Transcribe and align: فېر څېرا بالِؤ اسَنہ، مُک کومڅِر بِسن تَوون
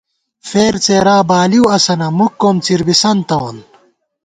فېر 0.49 0.73
څېرا 0.83 1.17
بالِؤ 1.29 1.63
اسَنہ، 1.75 2.07
مُک 2.17 2.33
کومڅِر 2.41 2.81
بِسن 2.87 3.17
تَوون 3.27 3.57